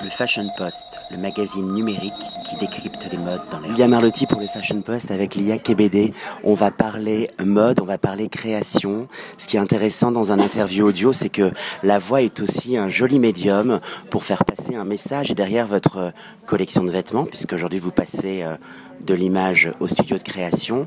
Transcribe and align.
Le 0.00 0.10
Fashion 0.10 0.48
Post, 0.56 1.00
le 1.10 1.18
magazine 1.18 1.72
numérique 1.72 2.12
qui 2.48 2.56
décrypte 2.56 3.08
les 3.10 3.18
modes 3.18 3.40
dans 3.50 3.58
les... 3.58 3.70
Lia 3.70 3.88
Marlotti 3.88 4.26
pour 4.26 4.40
le 4.40 4.46
Fashion 4.46 4.80
Post 4.80 5.10
avec 5.10 5.34
Lia 5.34 5.58
Kebede. 5.58 6.12
On 6.44 6.54
va 6.54 6.70
parler 6.70 7.30
mode, 7.44 7.80
on 7.80 7.84
va 7.84 7.98
parler 7.98 8.28
création. 8.28 9.08
Ce 9.38 9.48
qui 9.48 9.56
est 9.56 9.60
intéressant 9.60 10.12
dans 10.12 10.30
un 10.30 10.38
interview 10.38 10.86
audio, 10.86 11.12
c'est 11.12 11.30
que 11.30 11.50
la 11.82 11.98
voix 11.98 12.22
est 12.22 12.38
aussi 12.38 12.76
un 12.76 12.88
joli 12.88 13.18
médium 13.18 13.80
pour 14.08 14.22
faire 14.22 14.44
passer 14.44 14.76
un 14.76 14.84
message. 14.84 15.30
Derrière 15.30 15.66
votre 15.66 16.12
collection 16.46 16.84
de 16.84 16.90
vêtements, 16.90 17.24
puisque 17.24 17.54
aujourd'hui 17.54 17.80
vous 17.80 17.90
passez 17.90 18.42
euh, 18.44 18.56
de 19.00 19.14
l'image 19.14 19.72
au 19.80 19.88
studio 19.88 20.16
de 20.16 20.22
création, 20.22 20.86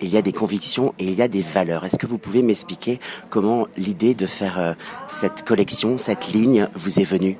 il 0.00 0.08
y 0.08 0.16
a 0.16 0.22
des 0.22 0.32
convictions 0.32 0.94
et 0.98 1.04
il 1.04 1.14
y 1.14 1.22
a 1.22 1.28
des 1.28 1.42
valeurs. 1.42 1.84
Est-ce 1.84 1.98
que 1.98 2.06
vous 2.06 2.18
pouvez 2.18 2.42
m'expliquer 2.42 2.98
comment 3.30 3.68
l'idée 3.76 4.14
de 4.14 4.26
faire 4.26 4.58
euh, 4.58 4.72
cette 5.06 5.44
collection, 5.44 5.96
cette 5.96 6.32
ligne 6.32 6.68
vous 6.74 6.98
est 6.98 7.04
venue? 7.04 7.38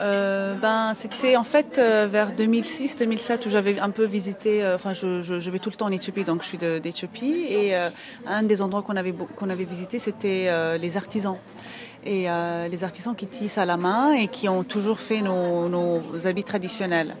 Euh, 0.00 0.54
ben, 0.54 0.92
c'était 0.94 1.36
en 1.36 1.44
fait 1.44 1.78
euh, 1.78 2.06
vers 2.10 2.32
2006-2007 2.32 3.46
où 3.46 3.50
j'avais 3.50 3.78
un 3.78 3.88
peu 3.88 4.04
visité, 4.04 4.62
euh, 4.62 4.74
enfin 4.74 4.92
je, 4.92 5.22
je, 5.22 5.40
je, 5.40 5.50
vais 5.50 5.58
tout 5.58 5.70
le 5.70 5.76
temps 5.76 5.86
en 5.86 5.92
Éthiopie, 5.92 6.24
donc 6.24 6.42
je 6.42 6.48
suis 6.48 6.58
d'Éthiopie, 6.58 7.46
et 7.48 7.74
un 8.26 8.42
des 8.42 8.60
endroits 8.60 8.82
qu'on 8.82 8.96
avait, 8.96 9.14
qu'on 9.36 9.48
avait 9.48 9.64
visité, 9.64 9.98
c'était 9.98 10.48
les 10.78 10.96
artisans. 10.96 11.38
Et 12.04 12.26
les 12.70 12.84
artisans 12.84 13.16
qui 13.16 13.26
tissent 13.26 13.58
à 13.58 13.64
la 13.64 13.76
main 13.76 14.12
et 14.12 14.28
qui 14.28 14.48
ont 14.48 14.62
toujours 14.62 15.00
fait 15.00 15.22
nos, 15.22 15.68
nos 15.68 16.26
habits 16.26 16.44
traditionnels. 16.44 17.16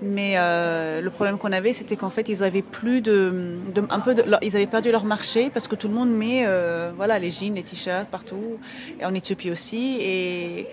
Mais 0.00 0.34
le 0.36 1.08
problème 1.08 1.38
qu'on 1.38 1.52
avait, 1.52 1.72
c'était 1.72 1.96
qu'en 1.96 2.10
fait, 2.10 2.28
ils 2.28 2.44
avaient 2.44 2.62
plus 2.62 3.00
de, 3.00 3.58
de 3.74 3.82
un 3.90 4.00
peu 4.00 4.14
de, 4.14 4.24
ils 4.42 4.54
avaient 4.54 4.66
perdu 4.66 4.90
leur 4.90 5.04
marché 5.04 5.50
parce 5.50 5.66
que 5.66 5.74
tout 5.74 5.88
le 5.88 5.94
monde 5.94 6.10
met, 6.10 6.46
voilà, 6.96 7.18
les 7.18 7.30
jeans, 7.30 7.54
les 7.54 7.62
t-shirts 7.62 8.08
partout, 8.10 8.58
et 9.00 9.04
en 9.04 9.14
Éthiopie 9.14 9.50
aussi, 9.50 9.98
et 10.00 10.68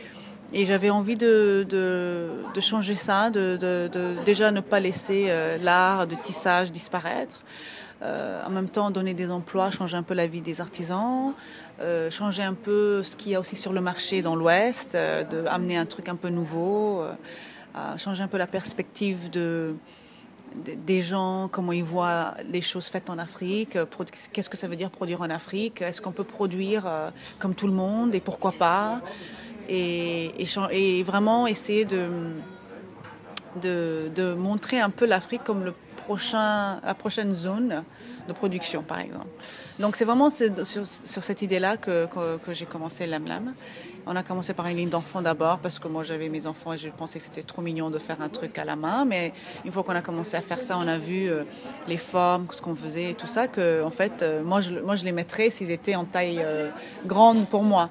et 0.53 0.65
j'avais 0.65 0.89
envie 0.89 1.15
de, 1.15 1.65
de, 1.69 2.27
de, 2.53 2.61
changer 2.61 2.95
ça, 2.95 3.29
de, 3.29 3.57
de, 3.57 4.23
déjà 4.25 4.51
ne 4.51 4.61
pas 4.61 4.79
laisser 4.79 5.25
euh, 5.29 5.57
l'art 5.61 6.07
de 6.07 6.15
tissage 6.15 6.71
disparaître. 6.71 7.43
Euh, 8.01 8.41
en 8.45 8.49
même 8.49 8.69
temps, 8.69 8.91
donner 8.91 9.13
des 9.13 9.29
emplois, 9.29 9.71
changer 9.71 9.97
un 9.97 10.03
peu 10.03 10.13
la 10.13 10.25
vie 10.25 10.41
des 10.41 10.61
artisans, 10.61 11.33
euh, 11.81 12.09
changer 12.11 12.43
un 12.43 12.53
peu 12.53 13.03
ce 13.03 13.15
qu'il 13.15 13.31
y 13.31 13.35
a 13.35 13.39
aussi 13.39 13.55
sur 13.55 13.71
le 13.71 13.79
marché 13.79 14.21
dans 14.21 14.35
l'Ouest, 14.35 14.95
euh, 14.95 15.23
de 15.23 15.45
amener 15.47 15.77
un 15.77 15.85
truc 15.85 16.09
un 16.09 16.15
peu 16.15 16.29
nouveau, 16.29 17.01
euh, 17.01 17.97
changer 17.97 18.21
un 18.23 18.27
peu 18.27 18.37
la 18.37 18.47
perspective 18.47 19.29
de, 19.29 19.75
des 20.65 21.01
gens, 21.01 21.47
comment 21.49 21.71
ils 21.71 21.83
voient 21.83 22.35
les 22.51 22.59
choses 22.61 22.87
faites 22.87 23.09
en 23.09 23.17
Afrique, 23.17 23.77
qu'est-ce 24.33 24.49
que 24.49 24.57
ça 24.57 24.67
veut 24.67 24.75
dire 24.75 24.89
produire 24.89 25.21
en 25.21 25.29
Afrique, 25.29 25.81
est-ce 25.81 26.01
qu'on 26.01 26.11
peut 26.11 26.25
produire 26.25 26.85
comme 27.37 27.55
tout 27.55 27.67
le 27.67 27.73
monde 27.73 28.13
et 28.13 28.19
pourquoi 28.19 28.51
pas 28.51 29.01
et, 29.69 31.03
vraiment 31.03 31.47
essayer 31.47 31.85
de, 31.85 32.09
de, 33.61 34.33
montrer 34.33 34.79
un 34.79 34.89
peu 34.89 35.05
l'Afrique 35.05 35.43
comme 35.43 35.63
le 35.63 35.73
prochain, 36.05 36.79
la 36.83 36.95
prochaine 36.95 37.33
zone 37.33 37.83
de 38.27 38.33
production, 38.33 38.83
par 38.83 38.99
exemple. 38.99 39.27
Donc 39.79 39.95
c'est 39.95 40.05
vraiment 40.05 40.29
sur, 40.29 40.65
sur, 40.65 41.23
cette 41.23 41.41
idée-là 41.41 41.77
que, 41.77 42.05
que, 42.07 42.37
que 42.37 42.53
j'ai 42.53 42.65
commencé 42.65 43.07
Lam 43.07 43.25
On 44.05 44.15
a 44.15 44.23
commencé 44.23 44.53
par 44.53 44.67
une 44.67 44.77
ligne 44.77 44.89
d'enfants 44.89 45.21
d'abord 45.21 45.59
parce 45.59 45.79
que 45.79 45.87
moi 45.87 46.03
j'avais 46.03 46.29
mes 46.29 46.47
enfants 46.47 46.73
et 46.73 46.77
je 46.77 46.89
pensais 46.89 47.19
que 47.19 47.25
c'était 47.25 47.43
trop 47.43 47.61
mignon 47.61 47.89
de 47.89 47.99
faire 47.99 48.21
un 48.21 48.29
truc 48.29 48.57
à 48.57 48.65
la 48.65 48.75
main. 48.75 49.05
Mais 49.05 49.33
une 49.65 49.71
fois 49.71 49.83
qu'on 49.83 49.95
a 49.95 50.01
commencé 50.01 50.35
à 50.37 50.41
faire 50.41 50.61
ça, 50.61 50.77
on 50.77 50.87
a 50.87 50.97
vu 50.97 51.29
euh, 51.29 51.43
les 51.87 51.97
formes, 51.97 52.47
ce 52.51 52.61
qu'on 52.61 52.75
faisait 52.75 53.11
et 53.11 53.13
tout 53.13 53.27
ça. 53.27 53.47
Que 53.47 53.83
en 53.83 53.91
fait, 53.91 54.21
euh, 54.21 54.43
moi 54.43 54.61
je, 54.61 54.79
moi 54.79 54.95
je 54.95 55.05
les 55.05 55.11
mettrais 55.11 55.49
s'ils 55.49 55.71
étaient 55.71 55.95
en 55.95 56.05
taille 56.05 56.41
euh, 56.43 56.69
grande 57.05 57.47
pour 57.47 57.63
moi. 57.63 57.89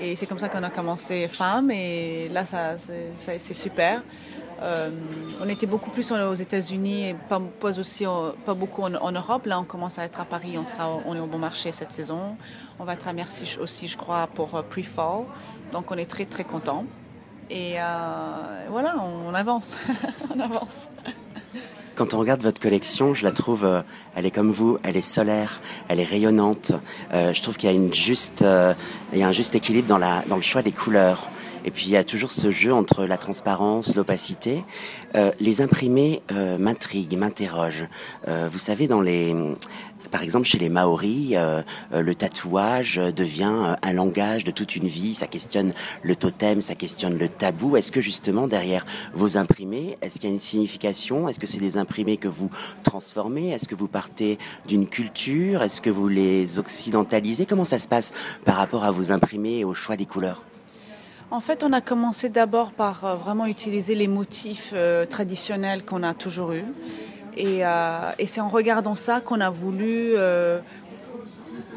Et 0.00 0.16
c'est 0.16 0.26
comme 0.26 0.38
ça 0.38 0.48
qu'on 0.48 0.62
a 0.62 0.70
commencé 0.70 1.28
Femme 1.28 1.70
et 1.70 2.28
là 2.30 2.44
ça 2.44 2.74
c'est 2.76 3.54
super. 3.54 4.02
Euh, 4.62 4.90
on 5.40 5.48
était 5.48 5.66
beaucoup 5.66 5.90
plus 5.90 6.12
aux 6.12 6.34
États-Unis 6.34 7.08
et 7.08 7.14
pas, 7.14 7.40
aussi 7.62 8.04
pas 8.44 8.54
beaucoup 8.54 8.82
en, 8.82 9.12
Europe. 9.12 9.46
Là, 9.46 9.58
on 9.58 9.64
commence 9.64 9.98
à 9.98 10.04
être 10.04 10.20
à 10.20 10.24
Paris. 10.24 10.58
On 10.58 10.64
sera, 10.64 11.00
on 11.06 11.14
est 11.14 11.20
au 11.20 11.26
bon 11.26 11.38
marché 11.38 11.72
cette 11.72 11.92
saison. 11.92 12.36
On 12.78 12.84
va 12.84 12.94
être 12.94 13.08
à 13.08 13.12
Merci 13.12 13.58
aussi, 13.60 13.88
je 13.88 13.96
crois, 13.96 14.28
pour 14.34 14.54
euh, 14.54 14.62
pre-fall. 14.62 15.24
Donc, 15.72 15.90
on 15.90 15.96
est 15.96 16.10
très 16.10 16.26
très 16.26 16.44
content. 16.44 16.84
Et 17.48 17.74
euh, 17.76 17.84
voilà, 18.70 18.96
on, 19.02 19.34
avance, 19.34 19.78
on 20.34 20.38
avance. 20.38 20.88
Quand 21.94 22.14
on 22.14 22.18
regarde 22.18 22.42
votre 22.42 22.60
collection, 22.60 23.14
je 23.14 23.24
la 23.24 23.32
trouve, 23.32 23.66
elle 24.14 24.24
est 24.24 24.30
comme 24.30 24.52
vous, 24.52 24.78
elle 24.84 24.96
est 24.96 25.02
solaire, 25.02 25.60
elle 25.88 26.00
est 26.00 26.04
rayonnante. 26.04 26.72
Je 27.12 27.42
trouve 27.42 27.56
qu'il 27.56 27.68
y 27.68 27.72
a 27.72 27.74
une 27.74 27.92
juste, 27.92 28.44
il 29.12 29.18
y 29.18 29.22
a 29.22 29.28
un 29.28 29.32
juste 29.32 29.54
équilibre 29.54 29.88
dans 29.88 30.36
le 30.36 30.42
choix 30.42 30.62
des 30.62 30.72
couleurs. 30.72 31.28
Et 31.64 31.70
puis 31.70 31.86
il 31.86 31.90
y 31.92 31.96
a 31.96 32.04
toujours 32.04 32.30
ce 32.30 32.50
jeu 32.50 32.72
entre 32.72 33.04
la 33.04 33.16
transparence, 33.16 33.96
l'opacité. 33.96 34.64
Euh, 35.16 35.32
les 35.40 35.60
imprimés 35.60 36.22
euh, 36.32 36.58
m'intriguent, 36.58 37.16
m'interrogent. 37.16 37.88
Euh, 38.28 38.48
vous 38.50 38.58
savez, 38.58 38.86
dans 38.86 39.00
les, 39.00 39.34
par 40.10 40.22
exemple, 40.22 40.46
chez 40.46 40.58
les 40.58 40.68
Maoris, 40.68 41.34
euh, 41.34 41.62
euh 41.92 42.02
le 42.02 42.14
tatouage 42.14 42.96
devient 42.96 43.52
euh, 43.52 43.74
un 43.82 43.92
langage 43.92 44.44
de 44.44 44.50
toute 44.50 44.76
une 44.76 44.86
vie. 44.86 45.14
Ça 45.14 45.26
questionne 45.26 45.72
le 46.02 46.16
totem, 46.16 46.60
ça 46.60 46.74
questionne 46.74 47.18
le 47.18 47.28
tabou. 47.28 47.76
Est-ce 47.76 47.92
que 47.92 48.00
justement 48.00 48.48
derrière 48.48 48.86
vos 49.12 49.36
imprimés, 49.36 49.98
est-ce 50.02 50.14
qu'il 50.14 50.28
y 50.28 50.32
a 50.32 50.34
une 50.34 50.40
signification? 50.40 51.28
Est-ce 51.28 51.38
que 51.38 51.46
c'est 51.46 51.58
des 51.58 51.76
imprimés 51.76 52.16
que 52.16 52.28
vous 52.28 52.50
transformez? 52.82 53.50
Est-ce 53.50 53.68
que 53.68 53.74
vous 53.74 53.88
partez 53.88 54.38
d'une 54.66 54.88
culture? 54.88 55.62
Est-ce 55.62 55.80
que 55.80 55.90
vous 55.90 56.08
les 56.08 56.58
occidentalisez? 56.58 57.46
Comment 57.46 57.64
ça 57.64 57.78
se 57.78 57.88
passe 57.88 58.12
par 58.44 58.56
rapport 58.56 58.84
à 58.84 58.90
vos 58.90 59.12
imprimés 59.12 59.58
et 59.58 59.64
au 59.64 59.74
choix 59.74 59.96
des 59.96 60.06
couleurs? 60.06 60.44
En 61.30 61.40
fait, 61.40 61.62
on 61.62 61.72
a 61.72 61.80
commencé 61.80 62.28
d'abord 62.28 62.72
par 62.72 63.04
euh, 63.04 63.14
vraiment 63.14 63.46
utiliser 63.46 63.94
les 63.94 64.08
motifs 64.08 64.72
euh, 64.74 65.06
traditionnels 65.06 65.84
qu'on 65.84 66.02
a 66.02 66.12
toujours 66.12 66.52
eus. 66.52 66.64
Et, 67.36 67.64
euh, 67.64 68.10
et 68.18 68.26
c'est 68.26 68.40
en 68.40 68.48
regardant 68.48 68.96
ça 68.96 69.20
qu'on 69.20 69.40
a 69.40 69.50
voulu 69.50 70.14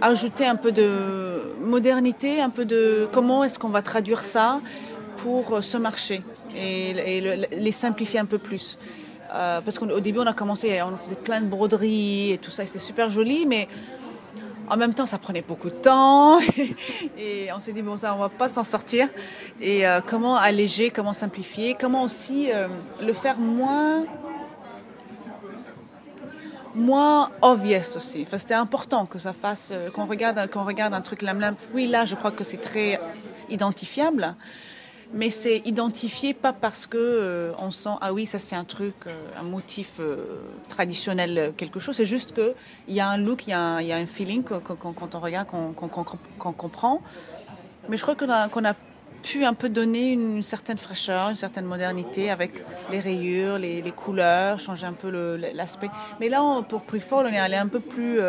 ajouter 0.02 0.46
un 0.46 0.56
peu 0.56 0.72
de 0.72 1.54
modernité, 1.62 2.42
un 2.42 2.50
peu 2.50 2.66
de 2.66 3.08
comment 3.12 3.44
est-ce 3.44 3.60
qu'on 3.60 3.70
va 3.70 3.82
traduire 3.82 4.22
ça 4.22 4.60
pour 5.18 5.64
ce 5.64 5.78
marché 5.78 6.24
et, 6.58 6.90
et 6.90 7.22
le, 7.22 7.46
les 7.56 7.72
simplifier 7.72 8.20
un 8.20 8.26
peu 8.26 8.40
plus. 8.40 8.80
Parce 9.30 9.80
qu'au 9.80 10.00
début, 10.00 10.20
on 10.20 10.28
a 10.28 10.34
commencé, 10.34 10.82
on 10.82 10.98
faisait 10.98 11.16
plein 11.16 11.42
de 11.42 11.48
broderies 11.48 12.32
et 12.32 12.38
tout 12.38 12.52
ça, 12.52 12.66
c'était 12.66 12.80
super 12.80 13.10
joli, 13.10 13.46
mais 13.48 13.68
en 14.70 14.78
même 14.78 14.94
temps, 14.94 15.06
ça 15.06 15.18
prenait 15.18 15.42
beaucoup 15.42 15.70
de 15.70 15.76
temps 15.76 16.40
et 17.18 17.50
on 17.56 17.60
s'est 17.60 17.74
dit 17.74 17.82
bon 17.82 17.98
ça 17.98 18.16
on 18.16 18.20
va 18.20 18.30
pas 18.30 18.48
s'en 18.48 18.64
sortir 18.64 19.10
et 19.62 19.88
euh, 19.88 20.02
comment 20.06 20.36
alléger, 20.36 20.90
comment 20.90 21.14
simplifier, 21.14 21.76
comment 21.80 22.04
aussi 22.04 22.52
euh, 22.52 22.68
le 23.06 23.14
faire 23.14 23.38
moins 23.38 24.06
moins 26.76 27.30
obvious 27.42 27.98
aussi. 27.98 28.24
Enfin, 28.26 28.38
c'était 28.40 28.56
important 28.56 29.06
que 29.06 29.20
ça 29.20 29.34
fasse 29.34 29.72
euh, 29.74 29.90
qu'on 29.92 30.06
regarde 30.06 30.50
qu'on 30.50 30.64
regarde 30.64 30.94
un 30.94 31.02
truc 31.02 31.22
lam 31.22 31.40
lam. 31.40 31.56
Oui, 31.74 31.88
là, 31.88 32.06
je 32.06 32.16
crois 32.16 32.32
que 32.32 32.44
c'est 32.44 32.58
très 32.58 33.00
identifiable 33.50 34.36
mais 35.14 35.30
c'est 35.30 35.62
identifié 35.66 36.34
pas 36.34 36.54
parce 36.54 36.88
que 36.88 36.98
euh, 36.98 37.54
on 37.60 37.72
sent 37.72 37.96
ah 38.02 38.14
oui 38.14 38.26
ça 38.26 38.40
c'est 38.40 38.56
un 38.56 38.64
truc 38.64 38.96
euh, 39.06 39.14
un 39.40 39.44
motif 39.44 39.98
euh, 40.00 40.42
traditionnel 40.68 41.54
quelque 41.56 41.80
chose. 41.80 41.96
C'est 41.96 42.06
juste 42.06 42.34
que 42.34 42.56
il 42.88 42.96
y 42.96 43.00
a 43.00 43.08
un 43.08 43.18
look 43.18 43.46
il 43.48 43.52
y 43.52 43.54
a 43.54 43.78
un, 43.78 44.06
feeling 44.06 44.44
quand, 44.44 45.16
on 45.16 45.20
regarde 45.20 45.48
qu'on 45.48 46.54
comprend. 46.54 47.02
Mais 47.90 47.98
je 47.98 48.02
crois 48.02 48.16
qu'on 48.16 48.66
a 48.66 48.74
pu 49.22 49.46
un 49.46 49.54
peu 49.54 49.70
donner 49.70 50.12
une, 50.12 50.44
certaine 50.44 50.78
fraîcheur 50.78 51.30
une 51.30 51.36
certaine 51.36 51.66
modernité 51.66 52.30
avec 52.30 52.64
les 52.92 53.00
rayures 53.00 53.58
les, 53.60 53.94
couleurs 53.96 54.60
changer 54.60 54.88
un 54.88 54.94
peu 54.94 55.10
l'aspect. 55.54 55.90
Mais 56.20 56.28
là 56.28 56.44
on, 56.44 56.64
pour 56.64 56.82
Prefall 56.82 57.28
on 57.28 57.34
est 57.34 57.40
allé 57.40 57.56
un 57.56 57.68
peu 57.68 57.80
plus 57.80 58.20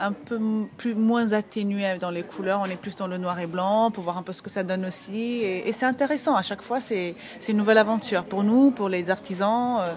un 0.00 0.12
peu 0.12 0.38
plus 0.76 0.94
moins 0.94 1.32
atténué 1.32 1.98
dans 2.00 2.10
les 2.10 2.22
couleurs 2.22 2.62
on 2.64 2.70
est 2.70 2.76
plus 2.76 2.96
dans 2.96 3.06
le 3.06 3.18
noir 3.18 3.38
et 3.40 3.46
blanc 3.46 3.90
pour 3.90 4.04
voir 4.04 4.18
un 4.18 4.22
peu 4.22 4.32
ce 4.32 4.42
que 4.42 4.50
ça 4.50 4.62
donne 4.62 4.84
aussi 4.84 5.40
et, 5.42 5.72
c'est 5.72 5.86
intéressant 5.86 6.34
à 6.34 6.42
chaque 6.42 6.62
fois 6.62 6.80
c'est 6.80 7.14
une 7.48 7.56
nouvelle 7.56 7.78
aventure 7.78 8.24
pour 8.24 8.42
nous 8.42 8.70
pour 8.70 8.88
les 8.88 9.10
artisans 9.10 9.78
euh, 9.80 9.92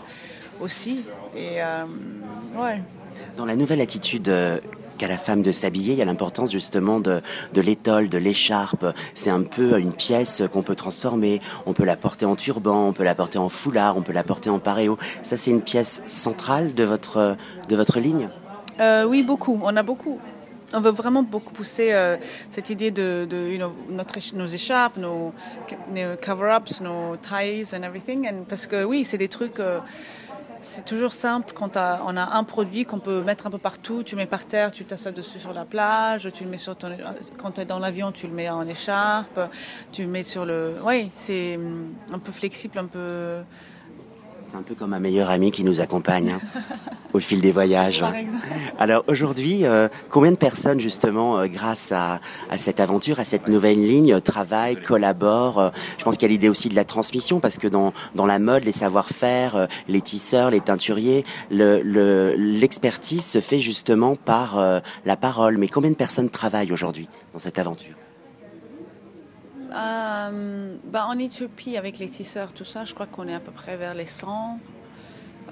aussi 0.60 1.04
et 1.36 1.62
euh, 1.62 1.86
ouais 2.56 2.82
dans 3.38 3.46
la 3.46 3.56
nouvelle 3.56 3.82
attitude 3.82 4.30
euh 4.30 4.60
qu'à 5.02 5.08
la 5.08 5.18
femme 5.18 5.42
de 5.42 5.52
s'habiller, 5.52 5.94
il 5.94 5.98
y 5.98 6.02
a 6.04 6.06
l'importance 6.06 6.52
justement 6.52 7.00
de, 7.00 7.22
de 7.56 7.62
l'étole, 7.62 8.08
de 8.08 8.20
l'écharpe. 8.20 8.86
C'est 9.16 9.32
un 9.32 9.42
peu 9.42 9.80
une 9.80 9.94
pièce 9.94 10.44
qu'on 10.54 10.62
peut 10.62 10.76
transformer. 10.76 11.42
On 11.66 11.74
peut 11.74 11.86
la 11.86 11.96
porter 11.96 12.26
en 12.26 12.36
turban, 12.36 12.90
on 12.90 12.94
peut 12.94 13.04
la 13.04 13.16
porter 13.16 13.40
en 13.40 13.50
foulard, 13.50 13.98
on 13.98 14.04
peut 14.04 14.14
la 14.14 14.24
porter 14.24 14.52
en 14.52 14.60
paréo. 14.60 15.00
Ça, 15.24 15.38
c'est 15.38 15.50
une 15.50 15.64
pièce 15.64 16.04
centrale 16.06 16.76
de 16.76 16.84
votre, 16.84 17.36
de 17.68 17.76
votre 17.76 18.00
ligne? 18.00 18.30
Euh, 18.82 19.06
oui, 19.06 19.24
beaucoup. 19.24 19.60
On 19.64 19.76
a 19.76 19.84
beaucoup. 19.84 20.20
On 20.74 20.80
veut 20.80 20.92
vraiment 20.92 21.22
beaucoup 21.22 21.54
pousser 21.54 21.92
euh, 21.92 22.18
cette 22.50 22.70
idée 22.70 22.92
de, 22.92 23.28
de 23.30 23.52
you 23.52 23.68
nos 24.36 24.46
écharpes, 24.46 24.98
nos, 24.98 25.34
cover-ups, 26.22 26.82
nos 26.82 27.18
ties 27.18 27.76
and 27.76 27.84
everything. 27.84 28.28
And, 28.28 28.46
parce 28.48 28.68
que 28.68 28.84
oui, 28.84 29.04
c'est 29.04 29.18
des 29.18 29.28
trucs. 29.28 29.60
Euh, 29.60 29.80
c'est 30.64 30.86
toujours 30.86 31.12
simple 31.12 31.54
quand 31.56 31.76
on 31.76 32.18
a 32.18 32.38
un 32.38 32.44
produit 32.44 32.86
qu'on 32.86 33.00
peut 33.00 33.24
mettre 33.24 33.48
un 33.48 33.50
peu 33.50 33.58
partout. 33.58 34.04
Tu 34.04 34.16
mets 34.16 34.28
par 34.28 34.46
terre, 34.46 34.72
tu 34.72 34.86
t'assois 34.86 35.12
dessus 35.12 35.40
sur 35.40 35.54
la 35.54 35.66
plage, 35.66 36.30
tu 36.34 36.44
le 36.44 36.52
mets 36.52 36.58
quand 37.40 37.52
tu 37.52 37.62
es 37.62 37.66
dans 37.66 37.80
l'avion, 37.80 38.12
tu 38.12 38.28
le 38.28 38.34
mets 38.34 38.48
en 38.48 38.68
écharpe, 38.68 39.40
tu 39.92 40.04
le 40.04 40.08
mets 40.08 40.24
sur 40.24 40.46
le. 40.46 40.76
Oui, 40.86 41.10
c'est 41.12 41.60
un 42.14 42.20
peu 42.20 42.32
flexible, 42.32 42.78
un 42.78 42.86
peu. 42.86 43.42
C'est 44.42 44.56
un 44.56 44.64
peu 44.64 44.74
comme 44.74 44.94
un 44.94 45.00
meilleur 45.00 45.30
ami 45.30 45.52
qui 45.52 45.64
nous 45.64 45.82
accompagne 45.82 46.32
hein, 46.32 46.40
au 47.14 47.20
fil 47.20 47.42
des 47.42 47.52
voyages. 47.52 48.04
Alors 48.80 49.04
aujourd'hui, 49.08 49.66
euh, 49.66 49.88
combien 50.10 50.32
de 50.32 50.38
personnes 50.38 50.80
justement, 50.80 51.38
euh, 51.38 51.48
grâce 51.48 51.92
à, 51.92 52.20
à, 52.50 52.58
cette 52.58 52.80
aventure, 52.80 53.20
à 53.20 53.24
cette 53.24 53.48
nouvelle 53.48 53.80
ligne, 53.80 54.20
travaillent, 54.20 54.82
collaborent 54.82 55.60
euh, 55.60 55.70
Je 56.00 56.04
pense 56.04 56.18
qu'il 56.18 56.28
y 56.28 56.32
a 56.32 56.34
l'idée 56.34 56.50
aussi 56.50 56.70
de 56.70 56.76
la 56.76 56.86
transmission 56.86 57.40
parce 57.40 57.60
que 57.60 57.68
dans, 57.68 57.94
dans 58.16 58.26
la 58.26 58.40
mode, 58.40 58.64
les 58.64 58.72
savoir-faire, 58.72 59.68
les 59.88 60.02
tisseurs, 60.02 60.50
les 60.50 60.62
teinturiers, 60.62 61.24
l'expertise 61.52 63.26
le, 63.34 63.40
se 63.42 63.46
fait 63.46 63.60
justement 63.60 64.16
par 64.16 64.82
la 65.06 65.16
parole. 65.16 65.58
Mais 65.58 65.68
combien 65.68 65.92
de 65.92 65.96
personnes 65.96 66.30
travaillent 66.30 66.72
aujourd'hui 66.72 67.08
dans 67.34 67.40
cette 67.40 67.60
aventure? 67.60 67.96
Euh, 69.74 70.76
bah, 70.86 71.06
En 71.08 71.18
Éthiopie, 71.18 71.78
avec 71.78 72.00
les 72.00 72.10
tisseurs, 72.10 72.54
tout 72.54 72.66
ça, 72.66 72.84
je 72.86 72.94
crois 72.94 73.08
qu'on 73.08 73.28
est 73.28 73.34
à 73.34 73.40
peu 73.40 73.52
près 73.52 73.78
vers 73.78 73.94
les 73.94 74.06
100. 74.06 74.60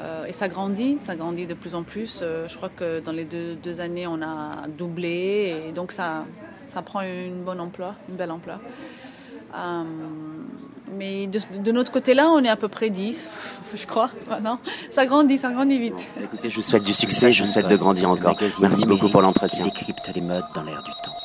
Euh, 0.01 0.25
et 0.25 0.31
ça 0.31 0.47
grandit, 0.47 0.97
ça 1.01 1.15
grandit 1.15 1.45
de 1.45 1.53
plus 1.53 1.75
en 1.75 1.83
plus. 1.83 2.21
Euh, 2.21 2.47
je 2.47 2.55
crois 2.55 2.69
que 2.69 2.99
dans 2.99 3.11
les 3.11 3.25
deux, 3.25 3.55
deux, 3.55 3.81
années, 3.81 4.07
on 4.07 4.21
a 4.21 4.67
doublé. 4.67 5.55
Et 5.67 5.71
donc, 5.71 5.91
ça, 5.91 6.25
ça 6.67 6.81
prend 6.81 7.01
une 7.01 7.43
bonne 7.43 7.59
emploi, 7.59 7.95
une 8.07 8.15
belle 8.15 8.31
emploi. 8.31 8.59
Euh, 9.55 9.83
mais 10.97 11.27
de, 11.27 11.39
de, 11.61 11.71
notre 11.71 11.91
côté-là, 11.91 12.29
on 12.29 12.43
est 12.43 12.49
à 12.49 12.55
peu 12.55 12.67
près 12.67 12.89
10, 12.89 13.29
je 13.75 13.85
crois. 13.85 14.09
Maintenant. 14.29 14.59
Ça 14.89 15.05
grandit, 15.05 15.37
ça 15.37 15.51
grandit 15.51 15.79
vite. 15.79 16.09
Écoutez, 16.21 16.49
je 16.49 16.55
vous 16.55 16.61
souhaite 16.61 16.83
du 16.83 16.93
succès, 16.93 17.31
je 17.31 17.43
vous 17.43 17.49
souhaite 17.49 17.67
de 17.67 17.75
grandir 17.75 18.09
encore. 18.09 18.35
Merci 18.61 18.85
beaucoup 18.85 19.09
pour 19.09 19.21
l'entretien. 19.21 19.65
Décrypte 19.65 20.09
les 20.15 20.21
modes 20.21 20.45
dans 20.55 20.63
l'air 20.63 20.81
du 20.83 20.91
temps. 21.03 21.18